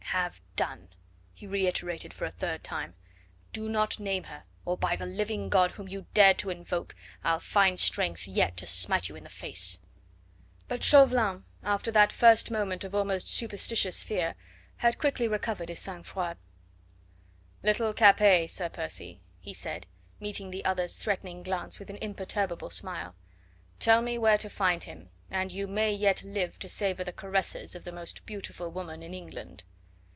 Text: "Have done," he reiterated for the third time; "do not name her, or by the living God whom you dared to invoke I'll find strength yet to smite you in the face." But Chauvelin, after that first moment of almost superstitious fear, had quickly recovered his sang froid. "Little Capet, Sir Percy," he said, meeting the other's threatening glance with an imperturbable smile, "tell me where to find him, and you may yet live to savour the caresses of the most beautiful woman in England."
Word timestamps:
"Have 0.15 0.41
done," 0.57 0.89
he 1.33 1.47
reiterated 1.47 2.13
for 2.13 2.29
the 2.29 2.35
third 2.35 2.65
time; 2.65 2.95
"do 3.53 3.69
not 3.69 3.97
name 3.97 4.23
her, 4.25 4.43
or 4.65 4.75
by 4.75 4.97
the 4.97 5.05
living 5.05 5.47
God 5.47 5.71
whom 5.71 5.87
you 5.87 6.05
dared 6.13 6.37
to 6.39 6.49
invoke 6.49 6.93
I'll 7.23 7.39
find 7.39 7.79
strength 7.79 8.27
yet 8.27 8.57
to 8.57 8.67
smite 8.67 9.07
you 9.07 9.15
in 9.15 9.23
the 9.23 9.29
face." 9.29 9.79
But 10.67 10.83
Chauvelin, 10.83 11.45
after 11.63 11.91
that 11.91 12.11
first 12.11 12.51
moment 12.51 12.83
of 12.83 12.93
almost 12.93 13.29
superstitious 13.29 14.03
fear, 14.03 14.35
had 14.75 14.97
quickly 14.99 15.29
recovered 15.29 15.69
his 15.69 15.79
sang 15.79 16.03
froid. 16.03 16.35
"Little 17.63 17.93
Capet, 17.93 18.51
Sir 18.51 18.67
Percy," 18.67 19.21
he 19.39 19.53
said, 19.53 19.87
meeting 20.19 20.51
the 20.51 20.65
other's 20.65 20.97
threatening 20.97 21.41
glance 21.41 21.79
with 21.79 21.89
an 21.89 21.95
imperturbable 22.01 22.69
smile, 22.69 23.15
"tell 23.79 24.01
me 24.01 24.17
where 24.17 24.37
to 24.39 24.49
find 24.49 24.83
him, 24.83 25.07
and 25.29 25.53
you 25.53 25.67
may 25.69 25.93
yet 25.93 26.21
live 26.25 26.59
to 26.59 26.67
savour 26.67 27.05
the 27.05 27.13
caresses 27.13 27.75
of 27.75 27.85
the 27.85 27.93
most 27.93 28.25
beautiful 28.25 28.67
woman 28.67 29.01
in 29.01 29.13
England." 29.13 29.63